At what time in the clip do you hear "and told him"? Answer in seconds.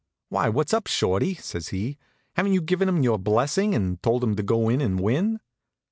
3.75-4.35